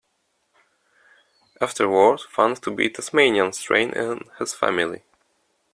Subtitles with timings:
[1.61, 5.03] Afterward found to be Tasmanian strain in his family!